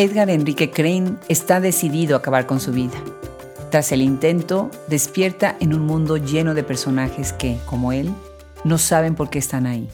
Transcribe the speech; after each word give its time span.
Edgar 0.00 0.30
Enrique 0.30 0.70
Crane 0.70 1.16
está 1.28 1.58
decidido 1.58 2.14
a 2.14 2.20
acabar 2.20 2.46
con 2.46 2.60
su 2.60 2.70
vida. 2.70 2.96
Tras 3.72 3.90
el 3.90 4.00
intento, 4.00 4.70
despierta 4.86 5.56
en 5.58 5.74
un 5.74 5.86
mundo 5.86 6.18
lleno 6.18 6.54
de 6.54 6.62
personajes 6.62 7.32
que, 7.32 7.58
como 7.66 7.90
él, 7.90 8.14
no 8.62 8.78
saben 8.78 9.16
por 9.16 9.28
qué 9.28 9.40
están 9.40 9.66
ahí. 9.66 9.88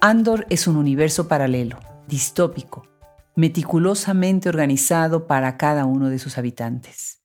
Andor 0.00 0.46
es 0.48 0.68
un 0.68 0.76
universo 0.76 1.26
paralelo, 1.26 1.80
distópico, 2.06 2.86
meticulosamente 3.34 4.48
organizado 4.48 5.26
para 5.26 5.56
cada 5.56 5.86
uno 5.86 6.08
de 6.08 6.20
sus 6.20 6.38
habitantes. 6.38 7.20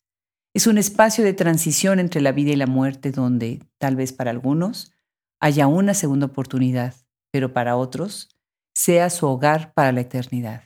Es 0.55 0.65
un 0.65 0.79
espacio 0.79 1.23
de 1.23 1.33
transición 1.33 1.99
entre 1.99 2.19
la 2.19 2.31
vida 2.31 2.49
y 2.49 2.55
la 2.55 2.65
muerte 2.65 3.11
donde, 3.11 3.61
tal 3.77 3.95
vez 3.95 4.11
para 4.11 4.31
algunos, 4.31 4.91
haya 5.39 5.67
una 5.67 5.93
segunda 5.93 6.25
oportunidad, 6.25 6.95
pero 7.29 7.53
para 7.53 7.77
otros, 7.77 8.35
sea 8.73 9.11
su 9.11 9.27
hogar 9.27 9.71
para 9.75 9.91
la 9.91 10.01
eternidad. 10.01 10.63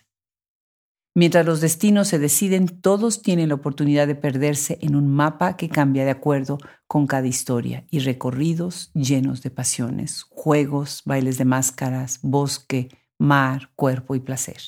Mientras 1.16 1.45
los 1.45 1.59
destinos 1.59 2.08
se 2.08 2.20
deciden, 2.20 2.68
todos 2.68 3.22
tienen 3.22 3.49
la 3.49 3.55
oportunidad 3.55 4.08
de 4.08 4.16
perderse 4.16 4.77
en 4.81 4.95
un 4.95 5.08
mapa 5.08 5.58
que 5.58 5.70
cambia 5.70 6.05
de 6.05 6.12
acuerdo 6.12 6.59
con 6.88 7.08
cada 7.08 7.27
historia 7.27 7.85
y 7.90 7.99
recorridos 7.99 8.91
llenos 8.94 9.41
de 9.41 9.49
pasiones, 9.49 10.23
juegos, 10.30 11.02
bailes 11.05 11.38
de 11.38 11.45
máscaras, 11.45 12.20
bosque, 12.22 12.90
mar, 13.18 13.72
cuerpo 13.76 14.16
y 14.16 14.20
placer. 14.20 14.62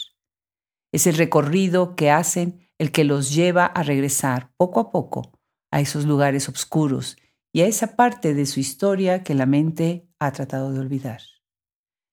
Es 0.91 1.07
el 1.07 1.15
recorrido 1.15 1.95
que 1.95 2.11
hacen 2.11 2.67
el 2.77 2.91
que 2.91 3.03
los 3.03 3.33
lleva 3.33 3.65
a 3.65 3.83
regresar 3.83 4.51
poco 4.57 4.79
a 4.79 4.91
poco 4.91 5.39
a 5.71 5.79
esos 5.79 6.05
lugares 6.05 6.49
oscuros 6.49 7.17
y 7.53 7.61
a 7.61 7.67
esa 7.67 7.95
parte 7.95 8.33
de 8.33 8.45
su 8.45 8.59
historia 8.59 9.23
que 9.23 9.35
la 9.35 9.45
mente 9.45 10.09
ha 10.19 10.31
tratado 10.31 10.73
de 10.73 10.79
olvidar. 10.79 11.21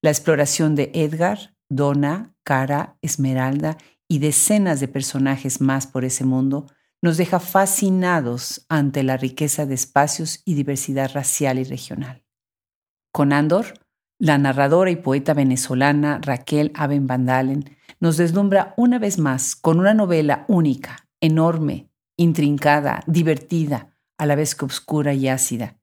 La 0.03 0.11
exploración 0.11 0.75
de 0.75 0.91
Edgar, 0.95 1.57
Donna, 1.69 2.37
Cara, 2.45 2.99
Esmeralda 3.03 3.79
y 4.09 4.19
decenas 4.19 4.81
de 4.81 4.89
personajes 4.89 5.61
más 5.61 5.87
por 5.87 6.05
ese 6.05 6.25
mundo 6.25 6.67
nos 7.03 7.17
deja 7.17 7.39
fascinados 7.39 8.65
ante 8.69 9.03
la 9.03 9.17
riqueza 9.17 9.67
de 9.67 9.75
espacios 9.75 10.43
y 10.45 10.55
diversidad 10.55 11.11
racial 11.13 11.59
y 11.59 11.65
regional. 11.65 12.25
Con 13.13 13.33
Andor, 13.33 13.75
la 14.19 14.39
narradora 14.39 14.91
y 14.91 14.97
poeta 14.97 15.35
venezolana 15.35 16.19
Raquel 16.21 16.73
Aben 16.75 17.07
Vandalen 17.07 17.77
nos 18.01 18.17
deslumbra 18.17 18.75
una 18.77 18.99
vez 18.99 19.19
más 19.19 19.55
con 19.55 19.79
una 19.79 19.95
novela 19.95 20.45
única, 20.49 21.09
enorme, 21.21 21.89
intrincada, 22.17 23.05
divertida, 23.07 23.95
a 24.19 24.27
la 24.27 24.35
vez 24.35 24.57
que 24.57 24.65
oscura 24.65 25.15
y 25.15 25.29
ácida, 25.29 25.79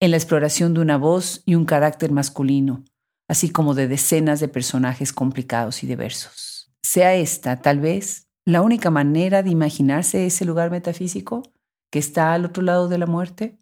en 0.00 0.10
la 0.10 0.18
exploración 0.18 0.74
de 0.74 0.80
una 0.80 0.98
voz 0.98 1.42
y 1.46 1.54
un 1.54 1.64
carácter 1.64 2.12
masculino, 2.12 2.84
así 3.28 3.50
como 3.50 3.72
de 3.74 3.88
decenas 3.88 4.40
de 4.40 4.48
personajes 4.48 5.14
complicados 5.14 5.82
y 5.82 5.86
diversos 5.86 6.49
sea 6.82 7.14
esta, 7.14 7.60
tal 7.60 7.80
vez, 7.80 8.28
la 8.44 8.62
única 8.62 8.90
manera 8.90 9.42
de 9.42 9.50
imaginarse 9.50 10.26
ese 10.26 10.44
lugar 10.44 10.70
metafísico 10.70 11.42
que 11.90 11.98
está 11.98 12.32
al 12.32 12.44
otro 12.44 12.62
lado 12.62 12.88
de 12.88 12.98
la 12.98 13.06
muerte, 13.06 13.58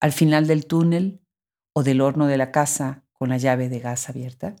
al 0.00 0.12
final 0.12 0.46
del 0.46 0.66
túnel 0.66 1.20
o 1.72 1.82
del 1.82 2.00
horno 2.00 2.26
de 2.26 2.36
la 2.36 2.50
casa 2.50 3.04
con 3.12 3.28
la 3.28 3.38
llave 3.38 3.68
de 3.68 3.80
gas 3.80 4.08
abierta? 4.08 4.56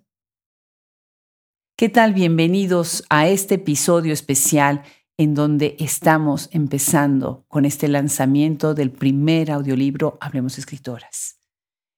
¿Qué 1.76 1.88
tal? 1.88 2.12
Bienvenidos 2.12 3.04
a 3.08 3.26
este 3.26 3.54
episodio 3.54 4.12
especial 4.12 4.82
en 5.16 5.34
donde 5.34 5.76
estamos 5.78 6.48
empezando 6.52 7.44
con 7.48 7.64
este 7.64 7.88
lanzamiento 7.88 8.74
del 8.74 8.90
primer 8.90 9.50
audiolibro 9.50 10.18
Hablemos 10.20 10.58
Escritoras. 10.58 11.38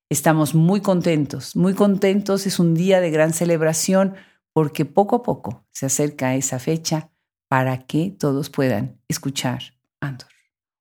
Estamos 0.09 0.55
muy 0.55 0.81
contentos, 0.81 1.57
muy 1.57 1.75
contentos, 1.75 2.47
es 2.47 2.59
un 2.59 2.75
día 2.75 3.01
de 3.01 3.11
gran 3.11 3.33
celebración 3.33 4.15
porque 4.53 4.85
poco 4.85 5.17
a 5.17 5.23
poco 5.23 5.65
se 5.73 5.87
acerca 5.87 6.35
esa 6.35 6.59
fecha 6.59 7.11
para 7.49 7.87
que 7.87 8.11
todos 8.11 8.51
puedan 8.51 9.01
escuchar 9.09 9.63
Andor. 10.01 10.29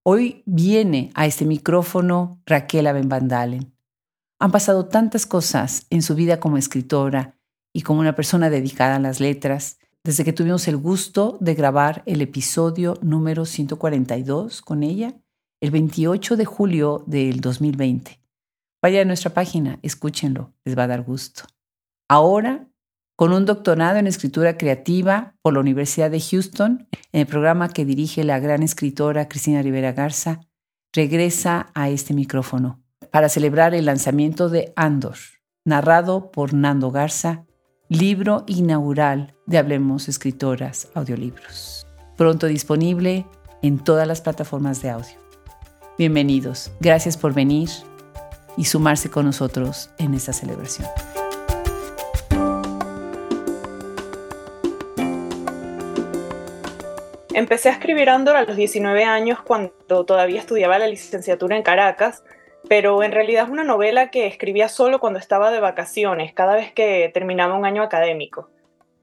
Hoy 0.03 0.43
viene 0.45 1.11
a 1.13 1.25
este 1.25 1.45
micrófono 1.45 2.41
Raquel 2.45 2.87
Abenbandalen. 2.87 3.73
Han 4.39 4.51
pasado 4.51 4.87
tantas 4.87 5.25
cosas 5.25 5.85
en 5.89 6.01
su 6.01 6.15
vida 6.15 6.39
como 6.39 6.57
escritora 6.57 7.37
y 7.73 7.83
como 7.83 7.99
una 7.99 8.15
persona 8.15 8.49
dedicada 8.49 8.95
a 8.95 8.99
las 8.99 9.19
letras 9.19 9.77
desde 10.03 10.23
que 10.23 10.33
tuvimos 10.33 10.67
el 10.67 10.77
gusto 10.77 11.37
de 11.39 11.53
grabar 11.53 12.01
el 12.07 12.21
episodio 12.21 12.97
número 13.01 13.45
142 13.45 14.61
con 14.63 14.81
ella 14.81 15.13
el 15.61 15.69
28 15.69 16.37
de 16.37 16.45
julio 16.45 17.03
del 17.05 17.39
2020. 17.39 18.19
Vaya 18.81 19.01
a 19.01 19.05
nuestra 19.05 19.31
página, 19.31 19.77
escúchenlo, 19.83 20.53
les 20.65 20.75
va 20.75 20.83
a 20.83 20.87
dar 20.87 21.03
gusto. 21.03 21.43
Ahora 22.09 22.70
con 23.15 23.33
un 23.33 23.45
doctorado 23.45 23.97
en 23.97 24.07
escritura 24.07 24.57
creativa 24.57 25.35
por 25.41 25.53
la 25.53 25.59
Universidad 25.59 26.09
de 26.09 26.19
Houston, 26.19 26.87
en 27.11 27.21
el 27.21 27.27
programa 27.27 27.69
que 27.69 27.85
dirige 27.85 28.23
la 28.23 28.39
gran 28.39 28.63
escritora 28.63 29.27
Cristina 29.27 29.61
Rivera 29.61 29.91
Garza, 29.91 30.41
regresa 30.93 31.69
a 31.73 31.89
este 31.89 32.13
micrófono 32.13 32.81
para 33.11 33.29
celebrar 33.29 33.73
el 33.73 33.85
lanzamiento 33.85 34.49
de 34.49 34.73
Andor, 34.75 35.17
narrado 35.65 36.31
por 36.31 36.53
Nando 36.53 36.91
Garza, 36.91 37.45
libro 37.89 38.43
inaugural 38.47 39.35
de 39.45 39.57
Hablemos 39.57 40.07
Escritoras 40.07 40.87
Audiolibros. 40.93 41.85
Pronto 42.17 42.47
disponible 42.47 43.25
en 43.61 43.79
todas 43.79 44.07
las 44.07 44.21
plataformas 44.21 44.81
de 44.81 44.91
audio. 44.91 45.21
Bienvenidos, 45.97 46.71
gracias 46.79 47.17
por 47.17 47.33
venir 47.33 47.69
y 48.57 48.65
sumarse 48.65 49.09
con 49.09 49.25
nosotros 49.25 49.89
en 49.97 50.13
esta 50.13 50.33
celebración. 50.33 50.87
Empecé 57.33 57.69
a 57.69 57.71
escribir 57.71 58.09
Andor 58.09 58.35
a 58.35 58.43
los 58.43 58.57
19 58.57 59.05
años 59.05 59.41
cuando 59.41 60.05
todavía 60.05 60.39
estudiaba 60.39 60.77
la 60.79 60.87
licenciatura 60.87 61.55
en 61.55 61.63
Caracas, 61.63 62.25
pero 62.67 63.03
en 63.03 63.13
realidad 63.13 63.45
es 63.45 63.49
una 63.49 63.63
novela 63.63 64.11
que 64.11 64.27
escribía 64.27 64.67
solo 64.67 64.99
cuando 64.99 65.17
estaba 65.17 65.49
de 65.49 65.61
vacaciones, 65.61 66.33
cada 66.33 66.55
vez 66.55 66.73
que 66.73 67.09
terminaba 67.13 67.55
un 67.55 67.65
año 67.65 67.83
académico. 67.83 68.49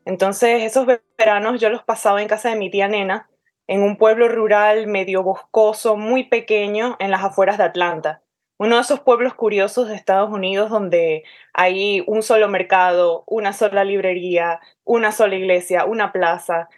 Entonces 0.05 0.63
esos 0.63 0.87
veranos 1.17 1.59
yo 1.59 1.71
los 1.71 1.83
pasaba 1.85 2.21
en 2.21 2.29
casa 2.29 2.51
de 2.51 2.57
mi 2.57 2.71
tía 2.71 2.87
Nena, 2.87 3.31
en 3.67 3.83
un 3.83 3.97
pueblo 3.97 4.29
rural 4.29 4.89
medio 4.89 5.23
boscoso, 5.23 5.97
muy 5.97 6.25
pequeño, 6.25 6.97
en 6.99 7.11
las 7.11 7.25
afueras 7.25 7.57
de 7.57 7.65
Atlanta. 7.65 8.21
Uno 8.59 8.77
de 8.77 8.83
esos 8.83 9.01
pueblos 9.01 9.33
curiosos 9.35 9.89
de 9.89 9.95
Estados 9.95 10.31
Unidos 10.31 10.69
donde 10.69 11.25
hay 11.55 12.05
un 12.07 12.23
solo 12.23 12.49
mercado, 12.49 13.25
una 13.27 13.55
sola 13.55 13.85
librería, 13.85 14.61
una 14.85 15.13
sola 15.13 15.37
iglesia, 15.37 15.87
una 15.87 16.13
plaza, 16.13 16.69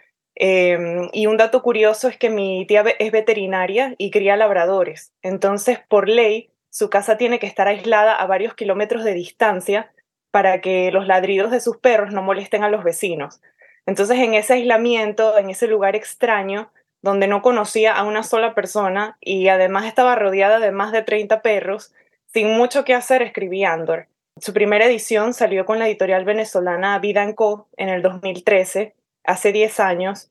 Em, 0.43 1.09
y 1.13 1.27
un 1.27 1.37
dato 1.37 1.61
curioso 1.61 2.07
es 2.07 2.17
que 2.17 2.31
mi 2.31 2.65
tía 2.65 2.83
es 2.97 3.11
veterinaria 3.11 3.93
y 3.99 4.09
cría 4.09 4.35
labradores. 4.35 5.13
Entonces, 5.21 5.77
por 5.87 6.09
ley, 6.09 6.49
su 6.71 6.89
casa 6.89 7.15
tiene 7.15 7.37
que 7.37 7.45
estar 7.45 7.67
aislada 7.67 8.15
a 8.15 8.25
varios 8.25 8.55
kilómetros 8.55 9.03
de 9.03 9.13
distancia 9.13 9.91
para 10.31 10.59
que 10.59 10.91
los 10.91 11.05
ladridos 11.05 11.51
de 11.51 11.59
sus 11.59 11.77
perros 11.77 12.11
no 12.11 12.23
molesten 12.23 12.63
a 12.63 12.69
los 12.69 12.83
vecinos. 12.83 13.39
Entonces, 13.85 14.17
en 14.17 14.33
ese 14.33 14.53
aislamiento, 14.53 15.37
en 15.37 15.51
ese 15.51 15.67
lugar 15.67 15.95
extraño, 15.95 16.71
donde 17.03 17.27
no 17.27 17.43
conocía 17.43 17.93
a 17.93 18.03
una 18.03 18.23
sola 18.23 18.55
persona 18.55 19.17
y 19.21 19.47
además 19.47 19.85
estaba 19.85 20.15
rodeada 20.15 20.57
de 20.57 20.71
más 20.71 20.91
de 20.91 21.03
30 21.03 21.43
perros, 21.43 21.93
sin 22.25 22.57
mucho 22.57 22.83
que 22.83 22.95
hacer, 22.95 23.21
escribí 23.21 23.63
Andor. 23.63 24.07
Su 24.39 24.53
primera 24.53 24.87
edición 24.87 25.35
salió 25.35 25.67
con 25.67 25.77
la 25.77 25.87
editorial 25.87 26.25
venezolana 26.25 26.97
Vida 26.97 27.31
Co. 27.35 27.67
en 27.77 27.89
el 27.89 28.01
2013 28.01 28.95
hace 29.23 29.51
10 29.51 29.79
años 29.79 30.30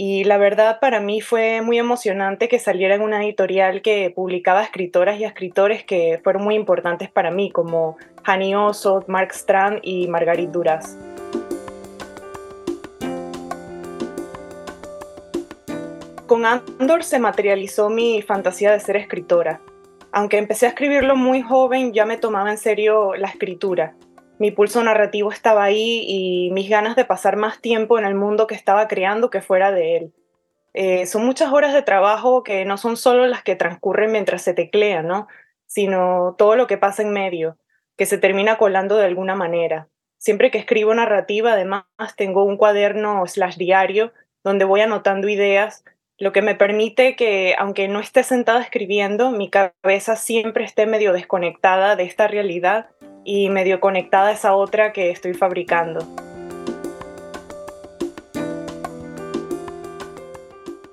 y 0.00 0.22
la 0.22 0.38
verdad 0.38 0.78
para 0.78 1.00
mí 1.00 1.20
fue 1.20 1.60
muy 1.60 1.76
emocionante 1.76 2.46
que 2.46 2.60
saliera 2.60 2.94
en 2.94 3.02
una 3.02 3.24
editorial 3.24 3.82
que 3.82 4.12
publicaba 4.14 4.62
escritoras 4.62 5.18
y 5.18 5.24
escritores 5.24 5.82
que 5.82 6.20
fueron 6.22 6.44
muy 6.44 6.54
importantes 6.54 7.10
para 7.10 7.32
mí, 7.32 7.50
como 7.50 7.96
Hani 8.22 8.54
Osot, 8.54 9.08
Mark 9.08 9.32
Strand 9.32 9.80
y 9.82 10.06
Margarit 10.06 10.50
Duras. 10.50 10.96
Con 16.28 16.46
Andor 16.46 17.02
se 17.02 17.18
materializó 17.18 17.90
mi 17.90 18.22
fantasía 18.22 18.70
de 18.70 18.78
ser 18.78 18.94
escritora. 18.94 19.60
Aunque 20.12 20.38
empecé 20.38 20.66
a 20.66 20.68
escribirlo 20.68 21.16
muy 21.16 21.42
joven, 21.42 21.92
ya 21.92 22.06
me 22.06 22.18
tomaba 22.18 22.52
en 22.52 22.58
serio 22.58 23.16
la 23.16 23.26
escritura 23.26 23.96
mi 24.38 24.50
pulso 24.50 24.82
narrativo 24.82 25.30
estaba 25.30 25.64
ahí 25.64 26.04
y 26.06 26.50
mis 26.52 26.68
ganas 26.68 26.96
de 26.96 27.04
pasar 27.04 27.36
más 27.36 27.60
tiempo 27.60 27.98
en 27.98 28.04
el 28.04 28.14
mundo 28.14 28.46
que 28.46 28.54
estaba 28.54 28.88
creando 28.88 29.30
que 29.30 29.40
fuera 29.40 29.72
de 29.72 29.96
él. 29.96 30.12
Eh, 30.74 31.06
son 31.06 31.24
muchas 31.24 31.52
horas 31.52 31.72
de 31.72 31.82
trabajo 31.82 32.42
que 32.42 32.64
no 32.64 32.76
son 32.76 32.96
solo 32.96 33.26
las 33.26 33.42
que 33.42 33.56
transcurren 33.56 34.12
mientras 34.12 34.42
se 34.42 34.54
teclea, 34.54 35.02
¿no? 35.02 35.26
sino 35.68 36.34
todo 36.36 36.56
lo 36.56 36.66
que 36.66 36.78
pasa 36.78 37.02
en 37.02 37.12
medio, 37.12 37.56
que 37.96 38.06
se 38.06 38.18
termina 38.18 38.58
colando 38.58 38.96
de 38.96 39.04
alguna 39.04 39.36
manera. 39.36 39.88
Siempre 40.16 40.50
que 40.50 40.58
escribo 40.58 40.92
narrativa, 40.94 41.52
además, 41.52 41.84
tengo 42.16 42.42
un 42.42 42.56
cuaderno 42.56 43.24
slash 43.26 43.56
diario 43.56 44.12
donde 44.42 44.64
voy 44.64 44.80
anotando 44.80 45.28
ideas, 45.28 45.84
lo 46.16 46.32
que 46.32 46.42
me 46.42 46.56
permite 46.56 47.14
que, 47.14 47.54
aunque 47.58 47.86
no 47.86 48.00
esté 48.00 48.24
sentada 48.24 48.60
escribiendo, 48.60 49.30
mi 49.30 49.50
cabeza 49.50 50.16
siempre 50.16 50.64
esté 50.64 50.86
medio 50.86 51.12
desconectada 51.12 51.94
de 51.94 52.04
esta 52.04 52.26
realidad 52.26 52.88
y 53.30 53.50
medio 53.50 53.78
conectada 53.78 54.28
a 54.28 54.32
esa 54.32 54.54
otra 54.54 54.94
que 54.94 55.10
estoy 55.10 55.34
fabricando. 55.34 56.00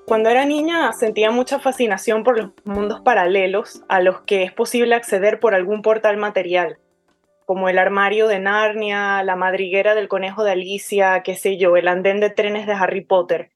Cuando 0.03 0.29
era 0.29 0.43
niña 0.43 0.91
sentía 0.91 1.31
mucha 1.31 1.59
fascinación 1.59 2.25
por 2.25 2.37
los 2.37 2.49
mundos 2.65 2.99
paralelos 2.99 3.83
a 3.87 4.01
los 4.01 4.19
que 4.23 4.43
es 4.43 4.51
posible 4.51 4.95
acceder 4.95 5.39
por 5.39 5.55
algún 5.55 5.81
portal 5.81 6.17
material, 6.17 6.77
como 7.45 7.69
el 7.69 7.77
armario 7.77 8.27
de 8.27 8.39
Narnia, 8.39 9.23
la 9.23 9.37
madriguera 9.37 9.95
del 9.95 10.09
conejo 10.09 10.43
de 10.43 10.51
Alicia, 10.51 11.23
qué 11.23 11.35
sé 11.35 11.55
yo, 11.55 11.77
el 11.77 11.87
andén 11.87 12.19
de 12.19 12.31
trenes 12.31 12.67
de 12.67 12.73
Harry 12.73 13.05
Potter. 13.05 13.51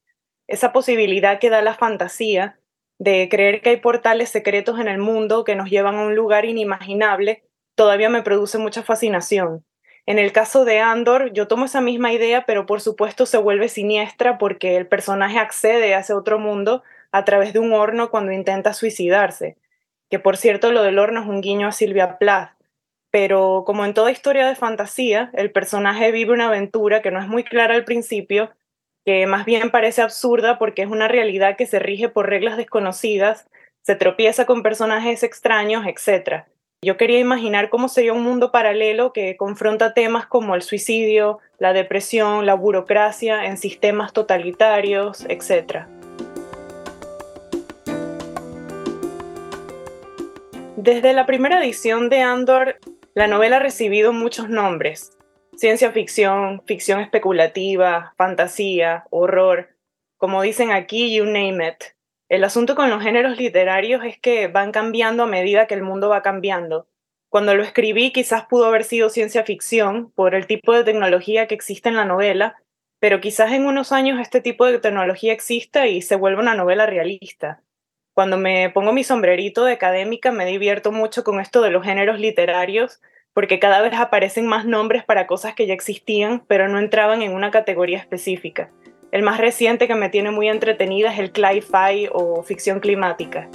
Esa 0.46 0.72
posibilidad 0.72 1.38
que 1.38 1.50
da 1.50 1.60
la 1.60 1.74
fantasía 1.74 2.58
de 2.98 3.28
creer 3.30 3.60
que 3.60 3.70
hay 3.70 3.76
portales 3.76 4.30
secretos 4.30 4.80
en 4.80 4.88
el 4.88 4.98
mundo 4.98 5.44
que 5.44 5.54
nos 5.54 5.68
llevan 5.68 5.96
a 5.96 6.06
un 6.06 6.14
lugar 6.14 6.46
inimaginable 6.46 7.42
todavía 7.80 8.10
me 8.10 8.20
produce 8.20 8.58
mucha 8.58 8.82
fascinación. 8.82 9.64
En 10.04 10.18
el 10.18 10.32
caso 10.32 10.66
de 10.66 10.80
Andor, 10.80 11.32
yo 11.32 11.48
tomo 11.48 11.64
esa 11.64 11.80
misma 11.80 12.12
idea, 12.12 12.44
pero 12.44 12.66
por 12.66 12.82
supuesto 12.82 13.24
se 13.24 13.38
vuelve 13.38 13.70
siniestra 13.70 14.36
porque 14.36 14.76
el 14.76 14.86
personaje 14.86 15.38
accede 15.38 15.94
a 15.94 16.00
ese 16.00 16.12
otro 16.12 16.38
mundo 16.38 16.82
a 17.10 17.24
través 17.24 17.54
de 17.54 17.58
un 17.58 17.72
horno 17.72 18.10
cuando 18.10 18.32
intenta 18.32 18.74
suicidarse. 18.74 19.56
Que 20.10 20.18
por 20.18 20.36
cierto, 20.36 20.72
lo 20.72 20.82
del 20.82 20.98
horno 20.98 21.22
es 21.22 21.26
un 21.26 21.40
guiño 21.40 21.68
a 21.68 21.72
Silvia 21.72 22.18
Plath. 22.18 22.50
Pero 23.10 23.62
como 23.64 23.86
en 23.86 23.94
toda 23.94 24.10
historia 24.10 24.46
de 24.46 24.56
fantasía, 24.56 25.30
el 25.32 25.50
personaje 25.50 26.12
vive 26.12 26.34
una 26.34 26.48
aventura 26.48 27.00
que 27.00 27.10
no 27.10 27.18
es 27.18 27.28
muy 27.28 27.44
clara 27.44 27.76
al 27.76 27.86
principio, 27.86 28.50
que 29.06 29.26
más 29.26 29.46
bien 29.46 29.70
parece 29.70 30.02
absurda 30.02 30.58
porque 30.58 30.82
es 30.82 30.88
una 30.88 31.08
realidad 31.08 31.56
que 31.56 31.64
se 31.64 31.78
rige 31.78 32.10
por 32.10 32.28
reglas 32.28 32.58
desconocidas, 32.58 33.48
se 33.80 33.96
tropieza 33.96 34.44
con 34.44 34.62
personajes 34.62 35.22
extraños, 35.22 35.86
etc. 35.86 36.44
Yo 36.82 36.96
quería 36.96 37.18
imaginar 37.18 37.68
cómo 37.68 37.90
sería 37.90 38.14
un 38.14 38.22
mundo 38.22 38.52
paralelo 38.52 39.12
que 39.12 39.36
confronta 39.36 39.92
temas 39.92 40.24
como 40.24 40.54
el 40.54 40.62
suicidio, 40.62 41.38
la 41.58 41.74
depresión, 41.74 42.46
la 42.46 42.54
burocracia 42.54 43.44
en 43.44 43.58
sistemas 43.58 44.14
totalitarios, 44.14 45.26
etc. 45.28 45.84
Desde 50.76 51.12
la 51.12 51.26
primera 51.26 51.62
edición 51.62 52.08
de 52.08 52.22
Andor, 52.22 52.78
la 53.12 53.26
novela 53.26 53.56
ha 53.56 53.60
recibido 53.60 54.14
muchos 54.14 54.48
nombres. 54.48 55.12
Ciencia 55.56 55.92
ficción, 55.92 56.62
ficción 56.64 57.00
especulativa, 57.00 58.14
fantasía, 58.16 59.04
horror. 59.10 59.68
Como 60.16 60.40
dicen 60.40 60.70
aquí, 60.72 61.14
you 61.14 61.26
name 61.26 61.58
it. 61.68 61.99
El 62.30 62.44
asunto 62.44 62.76
con 62.76 62.90
los 62.90 63.02
géneros 63.02 63.38
literarios 63.38 64.04
es 64.04 64.16
que 64.16 64.46
van 64.46 64.70
cambiando 64.70 65.24
a 65.24 65.26
medida 65.26 65.66
que 65.66 65.74
el 65.74 65.82
mundo 65.82 66.08
va 66.08 66.22
cambiando. 66.22 66.86
Cuando 67.28 67.56
lo 67.56 67.64
escribí 67.64 68.12
quizás 68.12 68.44
pudo 68.46 68.66
haber 68.66 68.84
sido 68.84 69.08
ciencia 69.08 69.42
ficción 69.42 70.12
por 70.12 70.36
el 70.36 70.46
tipo 70.46 70.72
de 70.72 70.84
tecnología 70.84 71.48
que 71.48 71.56
existe 71.56 71.88
en 71.88 71.96
la 71.96 72.04
novela, 72.04 72.54
pero 73.00 73.20
quizás 73.20 73.50
en 73.50 73.66
unos 73.66 73.90
años 73.90 74.20
este 74.20 74.40
tipo 74.40 74.64
de 74.66 74.78
tecnología 74.78 75.32
exista 75.32 75.88
y 75.88 76.02
se 76.02 76.14
vuelva 76.14 76.40
una 76.40 76.54
novela 76.54 76.86
realista. 76.86 77.64
Cuando 78.14 78.38
me 78.38 78.70
pongo 78.70 78.92
mi 78.92 79.02
sombrerito 79.02 79.64
de 79.64 79.72
académica 79.72 80.30
me 80.30 80.46
divierto 80.46 80.92
mucho 80.92 81.24
con 81.24 81.40
esto 81.40 81.62
de 81.62 81.72
los 81.72 81.84
géneros 81.84 82.20
literarios, 82.20 83.00
porque 83.32 83.58
cada 83.58 83.82
vez 83.82 83.94
aparecen 83.94 84.46
más 84.46 84.64
nombres 84.64 85.02
para 85.02 85.26
cosas 85.26 85.56
que 85.56 85.66
ya 85.66 85.74
existían, 85.74 86.44
pero 86.46 86.68
no 86.68 86.78
entraban 86.78 87.22
en 87.22 87.34
una 87.34 87.50
categoría 87.50 87.98
específica. 87.98 88.70
El 89.12 89.24
más 89.24 89.38
reciente 89.38 89.88
que 89.88 89.96
me 89.96 90.08
tiene 90.08 90.30
muy 90.30 90.48
entretenida 90.48 91.12
es 91.12 91.18
el 91.18 91.32
cli-fi 91.32 92.08
o 92.12 92.44
ficción 92.44 92.78
climática. 92.78 93.48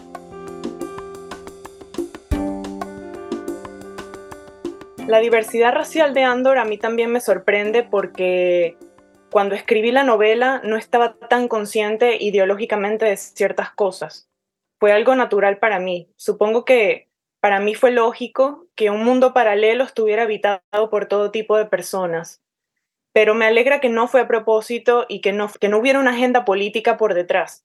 La 5.07 5.19
diversidad 5.19 5.71
racial 5.71 6.13
de 6.13 6.23
Andor 6.23 6.57
a 6.57 6.65
mí 6.65 6.77
también 6.77 7.11
me 7.11 7.21
sorprende 7.21 7.83
porque 7.83 8.77
cuando 9.31 9.55
escribí 9.55 9.91
la 9.91 10.03
novela 10.03 10.61
no 10.65 10.75
estaba 10.75 11.15
tan 11.29 11.47
consciente 11.47 12.17
ideológicamente 12.21 13.05
de 13.05 13.15
ciertas 13.15 13.71
cosas. 13.71 14.27
Fue 14.77 14.91
algo 14.91 15.15
natural 15.15 15.57
para 15.59 15.79
mí. 15.79 16.09
Supongo 16.17 16.65
que 16.65 17.07
para 17.39 17.61
mí 17.61 17.75
fue 17.75 17.91
lógico 17.91 18.65
que 18.75 18.89
un 18.89 19.05
mundo 19.05 19.33
paralelo 19.33 19.85
estuviera 19.85 20.23
habitado 20.23 20.89
por 20.89 21.05
todo 21.05 21.31
tipo 21.31 21.55
de 21.57 21.65
personas 21.65 22.41
pero 23.15 23.33
me 23.33 23.45
alegra 23.45 23.79
que 23.79 23.87
no 23.87 24.09
fue 24.09 24.19
a 24.19 24.27
propósito 24.27 25.05
y 25.07 25.21
que 25.21 25.31
no, 25.31 25.47
que 25.47 25.69
no 25.69 25.77
hubiera 25.77 25.99
una 25.99 26.11
agenda 26.11 26.43
política 26.43 26.97
por 26.97 27.13
detrás. 27.13 27.63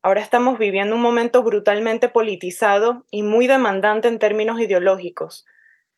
Ahora 0.00 0.22
estamos 0.22 0.58
viviendo 0.58 0.96
un 0.96 1.02
momento 1.02 1.42
brutalmente 1.42 2.08
politizado 2.08 3.04
y 3.10 3.22
muy 3.22 3.46
demandante 3.46 4.08
en 4.08 4.18
términos 4.18 4.58
ideológicos. 4.58 5.44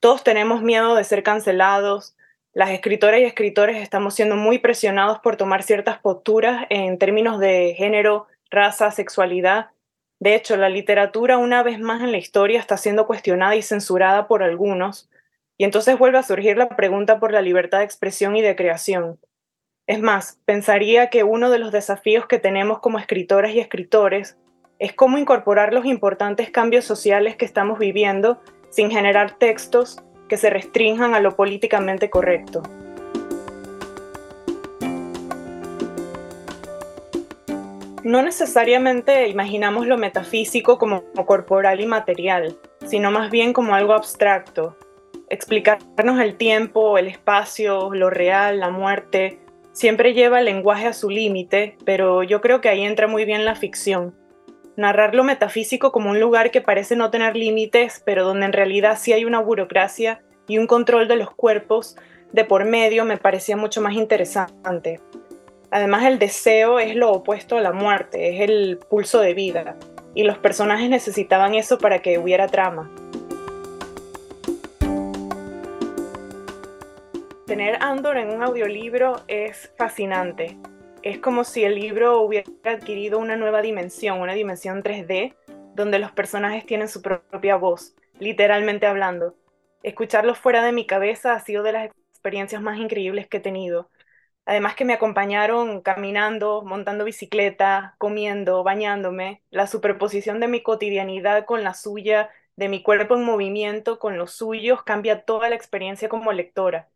Todos 0.00 0.24
tenemos 0.24 0.62
miedo 0.62 0.96
de 0.96 1.04
ser 1.04 1.22
cancelados, 1.22 2.16
las 2.52 2.70
escritoras 2.70 3.20
y 3.20 3.24
escritores 3.24 3.76
estamos 3.76 4.14
siendo 4.14 4.34
muy 4.34 4.58
presionados 4.58 5.20
por 5.20 5.36
tomar 5.36 5.62
ciertas 5.62 6.00
posturas 6.00 6.66
en 6.68 6.98
términos 6.98 7.38
de 7.38 7.76
género, 7.78 8.26
raza, 8.50 8.90
sexualidad. 8.90 9.68
De 10.18 10.34
hecho, 10.34 10.56
la 10.56 10.70
literatura 10.70 11.38
una 11.38 11.62
vez 11.62 11.78
más 11.78 12.02
en 12.02 12.10
la 12.10 12.18
historia 12.18 12.58
está 12.58 12.76
siendo 12.76 13.06
cuestionada 13.06 13.54
y 13.54 13.62
censurada 13.62 14.26
por 14.26 14.42
algunos, 14.42 15.08
y 15.58 15.64
entonces 15.64 15.98
vuelve 15.98 16.18
a 16.18 16.22
surgir 16.22 16.56
la 16.56 16.68
pregunta 16.68 17.18
por 17.18 17.32
la 17.32 17.42
libertad 17.42 17.78
de 17.78 17.84
expresión 17.84 18.36
y 18.36 18.42
de 18.42 18.54
creación. 18.54 19.18
Es 19.88 20.00
más, 20.00 20.38
pensaría 20.44 21.10
que 21.10 21.24
uno 21.24 21.50
de 21.50 21.58
los 21.58 21.72
desafíos 21.72 22.26
que 22.26 22.38
tenemos 22.38 22.78
como 22.78 22.98
escritoras 22.98 23.52
y 23.52 23.58
escritores 23.58 24.38
es 24.78 24.92
cómo 24.92 25.18
incorporar 25.18 25.74
los 25.74 25.84
importantes 25.84 26.50
cambios 26.50 26.84
sociales 26.84 27.36
que 27.36 27.44
estamos 27.44 27.80
viviendo 27.80 28.40
sin 28.70 28.90
generar 28.90 29.32
textos 29.38 29.98
que 30.28 30.36
se 30.36 30.50
restrinjan 30.50 31.14
a 31.14 31.20
lo 31.20 31.34
políticamente 31.34 32.08
correcto. 32.08 32.62
No 38.04 38.22
necesariamente 38.22 39.26
imaginamos 39.26 39.86
lo 39.86 39.98
metafísico 39.98 40.78
como 40.78 41.02
corporal 41.26 41.80
y 41.80 41.86
material, 41.86 42.56
sino 42.86 43.10
más 43.10 43.30
bien 43.30 43.52
como 43.52 43.74
algo 43.74 43.92
abstracto, 43.94 44.76
explicarnos 45.30 46.20
el 46.20 46.36
tiempo, 46.36 46.98
el 46.98 47.08
espacio, 47.08 47.92
lo 47.92 48.10
real, 48.10 48.60
la 48.60 48.70
muerte, 48.70 49.38
siempre 49.72 50.14
lleva 50.14 50.40
el 50.40 50.46
lenguaje 50.46 50.86
a 50.86 50.92
su 50.92 51.10
límite, 51.10 51.76
pero 51.84 52.22
yo 52.22 52.40
creo 52.40 52.60
que 52.60 52.68
ahí 52.68 52.82
entra 52.82 53.06
muy 53.06 53.24
bien 53.24 53.44
la 53.44 53.54
ficción. 53.54 54.14
Narrar 54.76 55.14
lo 55.14 55.24
metafísico 55.24 55.92
como 55.92 56.10
un 56.10 56.20
lugar 56.20 56.50
que 56.50 56.60
parece 56.60 56.96
no 56.96 57.10
tener 57.10 57.36
límites, 57.36 58.02
pero 58.04 58.24
donde 58.24 58.46
en 58.46 58.52
realidad 58.52 58.98
sí 58.98 59.12
hay 59.12 59.24
una 59.24 59.40
burocracia 59.40 60.22
y 60.46 60.58
un 60.58 60.66
control 60.66 61.08
de 61.08 61.16
los 61.16 61.30
cuerpos 61.30 61.96
de 62.32 62.44
por 62.44 62.64
medio 62.64 63.04
me 63.04 63.16
parecía 63.16 63.56
mucho 63.56 63.80
más 63.80 63.94
interesante. 63.94 65.00
Además 65.70 66.04
el 66.04 66.18
deseo 66.18 66.78
es 66.78 66.94
lo 66.96 67.12
opuesto 67.12 67.56
a 67.56 67.60
la 67.60 67.72
muerte, 67.72 68.34
es 68.34 68.48
el 68.48 68.78
pulso 68.88 69.20
de 69.20 69.34
vida, 69.34 69.76
y 70.14 70.24
los 70.24 70.38
personajes 70.38 70.88
necesitaban 70.88 71.54
eso 71.54 71.78
para 71.78 72.00
que 72.00 72.18
hubiera 72.18 72.48
trama. 72.48 72.90
Tener 77.48 77.78
Andor 77.80 78.18
en 78.18 78.28
un 78.28 78.42
audiolibro 78.42 79.22
es 79.26 79.72
fascinante. 79.78 80.58
Es 81.02 81.18
como 81.18 81.44
si 81.44 81.64
el 81.64 81.76
libro 81.76 82.20
hubiera 82.20 82.44
adquirido 82.64 83.18
una 83.18 83.36
nueva 83.36 83.62
dimensión, 83.62 84.20
una 84.20 84.34
dimensión 84.34 84.82
3D, 84.82 85.34
donde 85.74 85.98
los 85.98 86.12
personajes 86.12 86.66
tienen 86.66 86.88
su 86.88 87.00
propia 87.00 87.56
voz, 87.56 87.96
literalmente 88.18 88.86
hablando. 88.86 89.34
Escucharlos 89.82 90.36
fuera 90.36 90.62
de 90.62 90.72
mi 90.72 90.86
cabeza 90.86 91.32
ha 91.32 91.40
sido 91.40 91.62
de 91.62 91.72
las 91.72 91.90
experiencias 92.10 92.60
más 92.60 92.78
increíbles 92.78 93.28
que 93.28 93.38
he 93.38 93.40
tenido. 93.40 93.88
Además 94.44 94.74
que 94.74 94.84
me 94.84 94.92
acompañaron 94.92 95.80
caminando, 95.80 96.60
montando 96.66 97.04
bicicleta, 97.04 97.94
comiendo, 97.96 98.62
bañándome. 98.62 99.42
La 99.48 99.66
superposición 99.66 100.38
de 100.38 100.48
mi 100.48 100.62
cotidianidad 100.62 101.46
con 101.46 101.64
la 101.64 101.72
suya, 101.72 102.28
de 102.56 102.68
mi 102.68 102.82
cuerpo 102.82 103.14
en 103.14 103.24
movimiento 103.24 103.98
con 103.98 104.18
los 104.18 104.32
suyos, 104.32 104.82
cambia 104.82 105.24
toda 105.24 105.48
la 105.48 105.54
experiencia 105.54 106.10
como 106.10 106.32
lectora. 106.32 106.90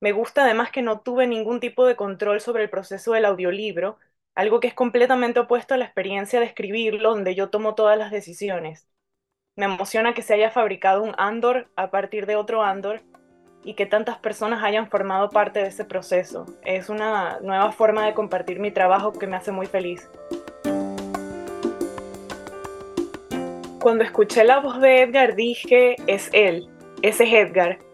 Me 0.00 0.12
gusta 0.12 0.44
además 0.44 0.70
que 0.70 0.82
no 0.82 1.00
tuve 1.00 1.26
ningún 1.26 1.58
tipo 1.58 1.84
de 1.84 1.96
control 1.96 2.40
sobre 2.40 2.62
el 2.62 2.70
proceso 2.70 3.12
del 3.12 3.24
audiolibro, 3.24 3.98
algo 4.36 4.60
que 4.60 4.68
es 4.68 4.74
completamente 4.74 5.40
opuesto 5.40 5.74
a 5.74 5.76
la 5.76 5.86
experiencia 5.86 6.38
de 6.38 6.46
escribirlo, 6.46 7.10
donde 7.10 7.34
yo 7.34 7.50
tomo 7.50 7.74
todas 7.74 7.98
las 7.98 8.12
decisiones. 8.12 8.86
Me 9.56 9.64
emociona 9.64 10.14
que 10.14 10.22
se 10.22 10.34
haya 10.34 10.52
fabricado 10.52 11.02
un 11.02 11.14
Andor 11.18 11.68
a 11.74 11.90
partir 11.90 12.26
de 12.26 12.36
otro 12.36 12.62
Andor 12.62 13.00
y 13.64 13.74
que 13.74 13.86
tantas 13.86 14.18
personas 14.18 14.62
hayan 14.62 14.88
formado 14.88 15.30
parte 15.30 15.58
de 15.58 15.66
ese 15.66 15.84
proceso. 15.84 16.46
Es 16.62 16.88
una 16.88 17.40
nueva 17.40 17.72
forma 17.72 18.06
de 18.06 18.14
compartir 18.14 18.60
mi 18.60 18.70
trabajo 18.70 19.12
que 19.12 19.26
me 19.26 19.34
hace 19.34 19.50
muy 19.50 19.66
feliz. 19.66 20.08
Cuando 23.80 24.04
escuché 24.04 24.44
la 24.44 24.60
voz 24.60 24.80
de 24.80 25.02
Edgar 25.02 25.34
dije, 25.34 25.96
es 26.06 26.30
él, 26.32 26.68
ese 27.02 27.24
es 27.24 27.32
Edgar 27.32 27.87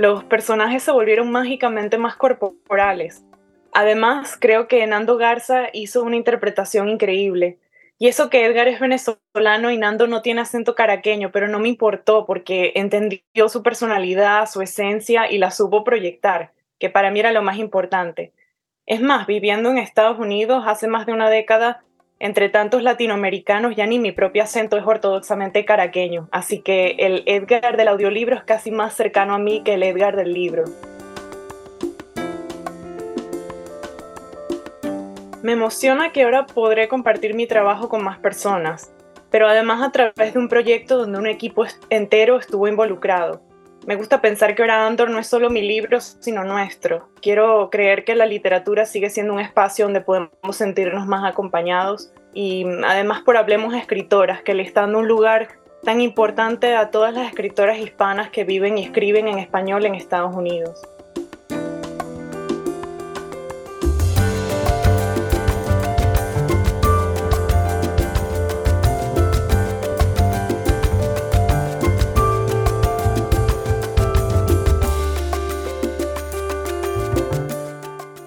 los 0.00 0.24
personajes 0.24 0.82
se 0.82 0.92
volvieron 0.92 1.30
mágicamente 1.30 1.98
más 1.98 2.16
corporales. 2.16 3.22
Además, 3.74 4.38
creo 4.40 4.66
que 4.66 4.86
Nando 4.86 5.18
Garza 5.18 5.68
hizo 5.74 6.02
una 6.02 6.16
interpretación 6.16 6.88
increíble. 6.88 7.58
Y 7.98 8.08
eso 8.08 8.30
que 8.30 8.46
Edgar 8.46 8.66
es 8.66 8.80
venezolano 8.80 9.70
y 9.70 9.76
Nando 9.76 10.06
no 10.06 10.22
tiene 10.22 10.40
acento 10.40 10.74
caraqueño, 10.74 11.32
pero 11.32 11.48
no 11.48 11.58
me 11.58 11.68
importó 11.68 12.24
porque 12.24 12.72
entendió 12.76 13.50
su 13.50 13.62
personalidad, 13.62 14.46
su 14.46 14.62
esencia 14.62 15.30
y 15.30 15.36
la 15.36 15.50
supo 15.50 15.84
proyectar, 15.84 16.52
que 16.78 16.88
para 16.88 17.10
mí 17.10 17.20
era 17.20 17.30
lo 17.30 17.42
más 17.42 17.58
importante. 17.58 18.32
Es 18.86 19.02
más, 19.02 19.26
viviendo 19.26 19.68
en 19.68 19.76
Estados 19.76 20.18
Unidos 20.18 20.64
hace 20.66 20.88
más 20.88 21.04
de 21.04 21.12
una 21.12 21.28
década, 21.28 21.84
Entre 22.22 22.50
tantos 22.50 22.82
latinoamericanos, 22.82 23.74
ya 23.74 23.86
ni 23.86 23.98
mi 23.98 24.12
propio 24.12 24.42
acento 24.42 24.76
es 24.76 24.86
ortodoxamente 24.86 25.64
caraqueño, 25.64 26.28
así 26.32 26.60
que 26.60 26.96
el 26.98 27.22
Edgar 27.24 27.78
del 27.78 27.88
audiolibro 27.88 28.36
es 28.36 28.44
casi 28.44 28.70
más 28.70 28.92
cercano 28.92 29.32
a 29.32 29.38
mí 29.38 29.62
que 29.64 29.72
el 29.72 29.82
Edgar 29.82 30.16
del 30.16 30.34
libro. 30.34 30.64
Me 35.42 35.52
emociona 35.52 36.12
que 36.12 36.24
ahora 36.24 36.44
podré 36.44 36.88
compartir 36.88 37.32
mi 37.32 37.46
trabajo 37.46 37.88
con 37.88 38.04
más 38.04 38.18
personas, 38.18 38.92
pero 39.30 39.48
además 39.48 39.80
a 39.80 39.90
través 39.90 40.34
de 40.34 40.38
un 40.38 40.48
proyecto 40.48 40.98
donde 40.98 41.18
un 41.18 41.26
equipo 41.26 41.64
entero 41.88 42.36
estuvo 42.36 42.68
involucrado. 42.68 43.40
Me 43.86 43.96
gusta 43.96 44.20
pensar 44.20 44.54
que 44.54 44.62
ahora 44.62 44.86
Andor 44.86 45.10
no 45.10 45.18
es 45.18 45.26
solo 45.26 45.48
mi 45.48 45.62
libro, 45.62 46.00
sino 46.00 46.44
nuestro. 46.44 47.08
Quiero 47.22 47.70
creer 47.70 48.04
que 48.04 48.14
la 48.14 48.26
literatura 48.26 48.84
sigue 48.84 49.08
siendo 49.08 49.32
un 49.32 49.40
espacio 49.40 49.86
donde 49.86 50.02
podemos 50.02 50.30
sentirnos 50.52 51.06
más 51.06 51.24
acompañados 51.24 52.12
y 52.34 52.66
además 52.86 53.22
por 53.22 53.36
Hablemos 53.36 53.74
Escritoras, 53.74 54.42
que 54.42 54.54
le 54.54 54.62
está 54.62 54.82
dando 54.82 54.98
un 54.98 55.08
lugar 55.08 55.48
tan 55.82 56.00
importante 56.02 56.76
a 56.76 56.90
todas 56.90 57.14
las 57.14 57.28
escritoras 57.28 57.78
hispanas 57.78 58.28
que 58.30 58.44
viven 58.44 58.76
y 58.76 58.84
escriben 58.84 59.28
en 59.28 59.38
español 59.38 59.86
en 59.86 59.94
Estados 59.94 60.36
Unidos. 60.36 60.82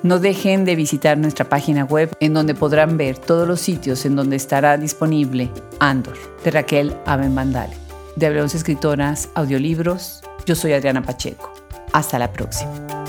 No 0.03 0.19
dejen 0.19 0.65
de 0.65 0.75
visitar 0.75 1.17
nuestra 1.17 1.47
página 1.47 1.85
web 1.85 2.11
en 2.19 2.33
donde 2.33 2.53
podrán 2.53 2.97
ver 2.97 3.17
todos 3.17 3.47
los 3.47 3.61
sitios 3.61 4.05
en 4.05 4.17
donde 4.17 4.35
estará 4.35 4.77
disponible 4.77 5.49
Andor 5.79 6.17
de 6.43 6.51
Raquel 6.51 6.97
Abenbandale. 7.05 7.77
De 8.17 8.25
Hablemos 8.25 8.53
Escritoras, 8.53 9.29
Audiolibros, 9.33 10.21
yo 10.45 10.55
soy 10.55 10.73
Adriana 10.73 11.03
Pacheco. 11.03 11.53
Hasta 11.93 12.19
la 12.19 12.33
próxima. 12.33 13.02